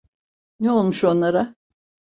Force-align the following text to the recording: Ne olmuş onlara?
Ne 0.59 0.71
olmuş 0.71 1.03
onlara? 1.03 1.55